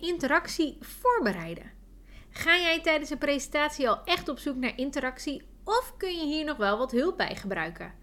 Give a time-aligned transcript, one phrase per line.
[0.00, 1.70] interactie voorbereiden?
[2.30, 6.44] Ga jij tijdens een presentatie al echt op zoek naar interactie of kun je hier
[6.44, 7.94] nog wel wat hulp bij gebruiken?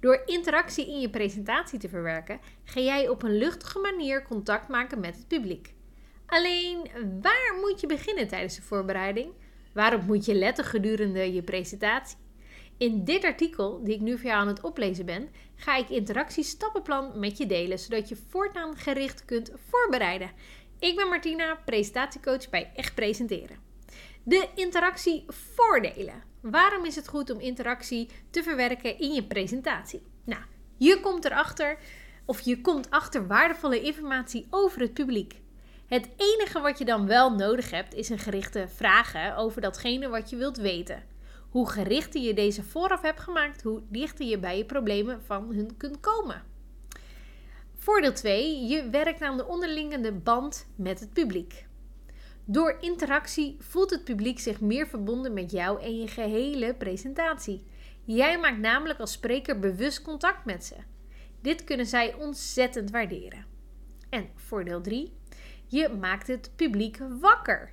[0.00, 5.00] Door interactie in je presentatie te verwerken, ga jij op een luchtige manier contact maken
[5.00, 5.74] met het publiek.
[6.26, 6.90] Alleen,
[7.22, 9.32] waar moet je beginnen tijdens de voorbereiding?
[9.72, 12.18] Waarop moet je letten gedurende je presentatie?
[12.78, 17.18] In dit artikel, die ik nu voor jou aan het oplezen ben, ga ik interactiestappenplan
[17.18, 20.30] met je delen, zodat je voortaan gericht kunt voorbereiden.
[20.80, 23.56] Ik ben Martina, presentatiecoach bij Echt Presenteren.
[24.22, 26.22] De interactievoordelen.
[26.40, 30.02] Waarom is het goed om interactie te verwerken in je presentatie?
[30.24, 30.42] Nou,
[30.76, 31.78] je komt erachter
[32.24, 35.40] of je komt achter waardevolle informatie over het publiek.
[35.86, 40.30] Het enige wat je dan wel nodig hebt is een gerichte vragen over datgene wat
[40.30, 41.04] je wilt weten.
[41.50, 45.76] Hoe gerichter je deze vooraf hebt gemaakt, hoe dichter je bij je problemen van hun
[45.76, 46.42] kunt komen.
[47.80, 48.66] Voordeel 2.
[48.66, 51.66] Je werkt aan de onderliggende band met het publiek.
[52.44, 57.66] Door interactie voelt het publiek zich meer verbonden met jou en je gehele presentatie.
[58.04, 60.74] Jij maakt namelijk als spreker bewust contact met ze.
[61.40, 63.44] Dit kunnen zij ontzettend waarderen.
[64.10, 65.12] En voordeel 3.
[65.66, 67.72] Je maakt het publiek wakker.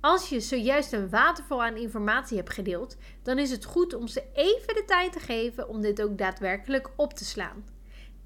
[0.00, 4.22] Als je zojuist een waterval aan informatie hebt gedeeld, dan is het goed om ze
[4.32, 7.73] even de tijd te geven om dit ook daadwerkelijk op te slaan.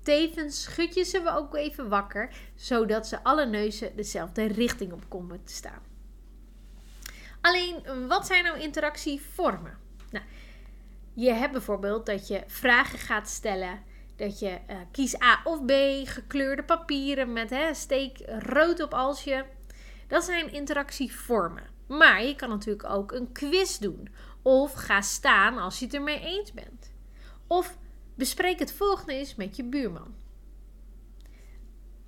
[0.08, 5.44] Tevens schud je ze ook even wakker, zodat ze alle neuzen dezelfde richting op komen
[5.44, 5.82] te staan.
[7.40, 9.78] Alleen, wat zijn nou interactievormen?
[10.10, 10.24] Nou,
[11.14, 13.82] je hebt bijvoorbeeld dat je vragen gaat stellen,
[14.16, 15.72] dat je uh, kies A of B,
[16.04, 19.44] gekleurde papieren met hè, steek rood op als je.
[20.06, 21.66] Dat zijn interactievormen.
[21.86, 24.08] Maar je kan natuurlijk ook een quiz doen.
[24.42, 26.92] Of ga staan als je het ermee eens bent.
[27.46, 27.76] Of
[28.18, 30.14] bespreek het volgende eens met je buurman.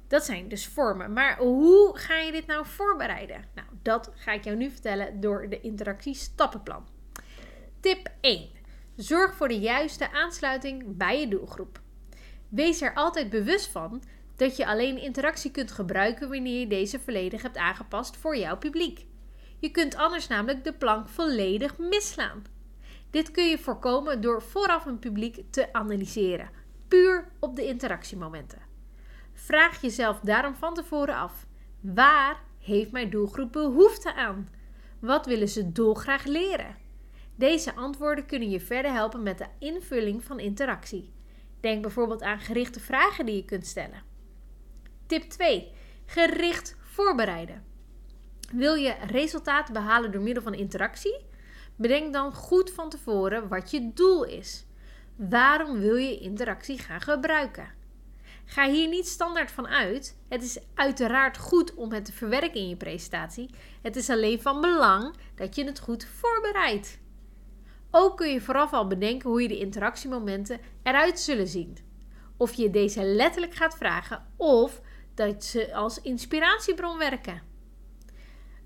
[0.09, 1.13] Dat zijn dus vormen.
[1.13, 3.45] Maar hoe ga je dit nou voorbereiden?
[3.55, 6.87] Nou, dat ga ik jou nu vertellen door de interactiestappenplan.
[7.81, 8.49] Tip 1.
[8.97, 11.81] Zorg voor de juiste aansluiting bij je doelgroep.
[12.49, 14.03] Wees er altijd bewust van
[14.37, 19.07] dat je alleen interactie kunt gebruiken wanneer je deze volledig hebt aangepast voor jouw publiek.
[19.59, 22.45] Je kunt anders namelijk de plank volledig misslaan.
[23.11, 26.51] Dit kun je voorkomen door vooraf een publiek te analyseren,
[26.89, 28.63] puur op de interactiemomenten.
[29.33, 31.47] Vraag jezelf daarom van tevoren af:
[31.81, 34.49] waar heeft mijn doelgroep behoefte aan?
[34.99, 36.77] Wat willen ze dolgraag leren?
[37.37, 41.13] Deze antwoorden kunnen je verder helpen met de invulling van interactie.
[41.61, 44.03] Denk bijvoorbeeld aan gerichte vragen die je kunt stellen.
[45.07, 45.73] Tip 2.
[46.07, 47.65] Gericht voorbereiden.
[48.53, 51.29] Wil je resultaten behalen door middel van interactie?
[51.81, 54.67] Bedenk dan goed van tevoren wat je doel is.
[55.17, 57.69] Waarom wil je interactie gaan gebruiken?
[58.45, 60.17] Ga hier niet standaard van uit.
[60.29, 63.51] Het is uiteraard goed om het te verwerken in je presentatie.
[63.83, 66.99] Het is alleen van belang dat je het goed voorbereidt.
[67.91, 71.77] Ook kun je vooraf al bedenken hoe je de interactiemomenten eruit zullen zien.
[72.37, 74.81] Of je deze letterlijk gaat vragen of
[75.15, 77.43] dat ze als inspiratiebron werken.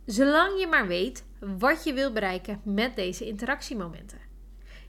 [0.06, 1.24] Zolang je maar weet
[1.58, 4.18] wat je wil bereiken met deze interactiemomenten.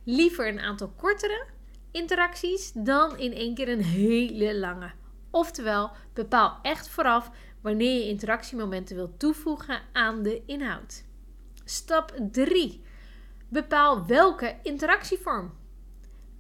[0.03, 1.45] Liever een aantal kortere
[1.91, 4.91] interacties dan in één keer een hele lange.
[5.31, 11.03] Oftewel, bepaal echt vooraf wanneer je interactiemomenten wilt toevoegen aan de inhoud.
[11.65, 12.83] Stap 3.
[13.47, 15.53] Bepaal welke interactievorm.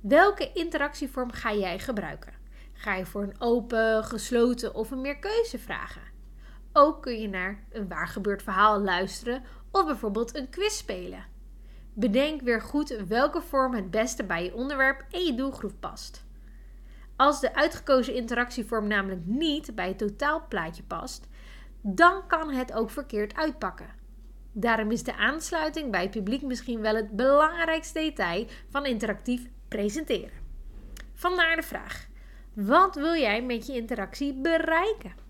[0.01, 2.33] Welke interactievorm ga jij gebruiken?
[2.73, 6.01] Ga je voor een open, gesloten of een meerkeuzevragen?
[6.73, 9.43] Ook kun je naar een waar gebeurd verhaal luisteren
[9.75, 11.25] of bijvoorbeeld een quiz spelen.
[11.93, 16.25] Bedenk weer goed welke vorm het beste bij je onderwerp en je doelgroep past.
[17.15, 21.27] Als de uitgekozen interactievorm namelijk niet bij het totaalplaatje past,
[21.81, 23.89] dan kan het ook verkeerd uitpakken.
[24.51, 30.43] Daarom is de aansluiting bij het publiek misschien wel het belangrijkste detail van interactief presenteren.
[31.13, 32.07] Vandaar de vraag:
[32.53, 35.24] wat wil jij met je interactie bereiken?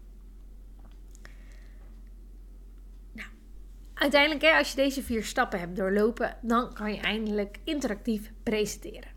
[4.05, 9.11] Uiteindelijk, als je deze vier stappen hebt doorlopen, dan kan je eindelijk interactief presenteren.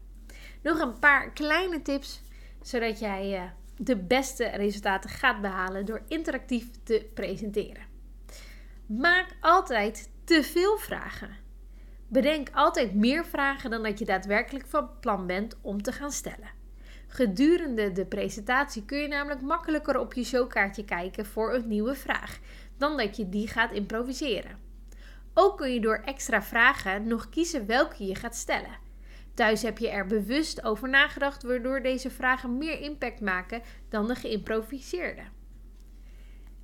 [0.62, 2.22] Nog een paar kleine tips,
[2.62, 3.42] zodat jij uh,
[3.76, 7.82] de beste resultaten gaat behalen door interactief te presenteren.
[8.86, 11.36] Maak altijd te veel vragen.
[12.06, 16.50] Bedenk altijd meer vragen dan dat je daadwerkelijk van plan bent om te gaan stellen.
[17.06, 22.38] Gedurende de presentatie kun je namelijk makkelijker op je showkaartje kijken voor een nieuwe vraag
[22.78, 24.67] dan dat je die gaat improviseren.
[25.40, 28.78] Ook kun je door extra vragen nog kiezen welke je gaat stellen.
[29.34, 34.14] Thuis heb je er bewust over nagedacht, waardoor deze vragen meer impact maken dan de
[34.14, 35.22] geïmproviseerde.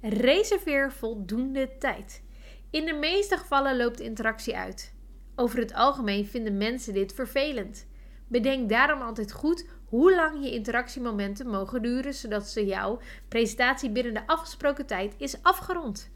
[0.00, 2.22] Reserveer voldoende tijd.
[2.70, 4.94] In de meeste gevallen loopt interactie uit.
[5.36, 7.86] Over het algemeen vinden mensen dit vervelend.
[8.28, 14.14] Bedenk daarom altijd goed hoe lang je interactiemomenten mogen duren, zodat ze jouw presentatie binnen
[14.14, 16.12] de afgesproken tijd is afgerond.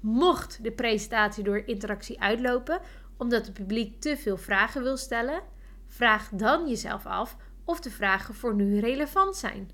[0.00, 2.80] Mocht de presentatie door interactie uitlopen
[3.16, 5.42] omdat het publiek te veel vragen wil stellen,
[5.86, 9.70] vraag dan jezelf af of de vragen voor nu relevant zijn.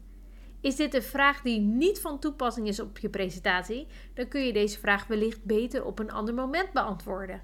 [0.61, 4.53] Is dit een vraag die niet van toepassing is op je presentatie, dan kun je
[4.53, 7.43] deze vraag wellicht beter op een ander moment beantwoorden.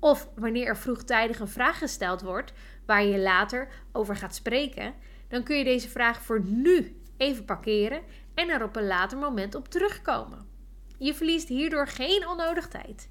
[0.00, 2.52] Of wanneer er vroegtijdig een vraag gesteld wordt
[2.86, 4.94] waar je later over gaat spreken,
[5.28, 8.02] dan kun je deze vraag voor nu even parkeren
[8.34, 10.57] en er op een later moment op terugkomen.
[10.98, 13.08] Je verliest hierdoor geen onnodig tijd.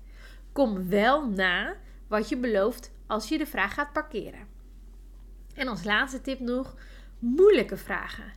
[0.51, 1.75] Kom wel na
[2.07, 4.47] wat je belooft als je de vraag gaat parkeren.
[5.53, 6.75] En als laatste tip nog:
[7.19, 8.33] moeilijke vragen.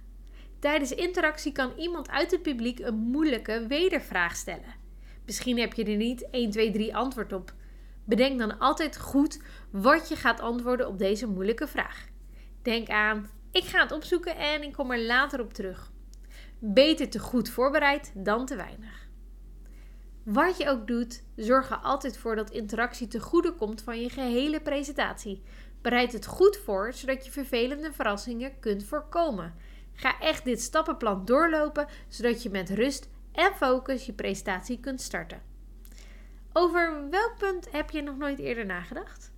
[0.58, 4.74] Tijdens interactie kan iemand uit het publiek een moeilijke wedervraag stellen.
[5.26, 7.54] Misschien heb je er niet 1, 2, 3 antwoord op.
[8.04, 12.06] Bedenk dan altijd goed wat je gaat antwoorden op deze moeilijke vraag.
[12.62, 15.92] Denk aan: ik ga het opzoeken en ik kom er later op terug.
[16.58, 19.08] Beter te goed voorbereid dan te weinig.
[20.22, 24.08] Wat je ook doet, zorg er altijd voor dat interactie te goede komt van je
[24.08, 25.42] gehele presentatie.
[25.82, 29.54] Bereid het goed voor, zodat je vervelende verrassingen kunt voorkomen.
[29.92, 35.42] Ga echt dit stappenplan doorlopen, zodat je met rust en focus je presentatie kunt starten.
[36.52, 39.32] Over welk punt heb je nog nooit eerder nagedacht?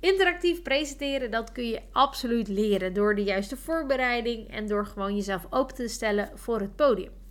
[0.00, 5.46] Interactief presenteren, dat kun je absoluut leren door de juiste voorbereiding en door gewoon jezelf
[5.50, 7.23] open te stellen voor het podium.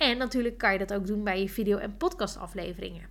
[0.00, 3.08] En natuurlijk kan je dat ook doen bij je video- en podcastafleveringen.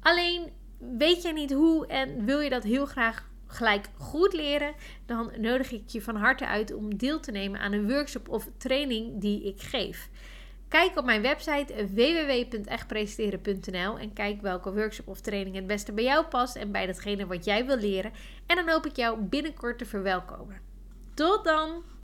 [0.00, 4.74] Alleen weet je niet hoe en wil je dat heel graag gelijk goed leren,
[5.06, 8.48] dan nodig ik je van harte uit om deel te nemen aan een workshop of
[8.56, 10.08] training die ik geef.
[10.68, 16.24] Kijk op mijn website www.echtpresenteren.nl en kijk welke workshop of training het beste bij jou
[16.24, 18.12] past en bij datgene wat jij wil leren.
[18.46, 20.60] En dan hoop ik jou binnenkort te verwelkomen.
[21.14, 21.84] Tot dan!